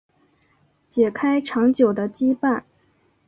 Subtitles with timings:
[0.89, 2.63] 解开长久的羁绊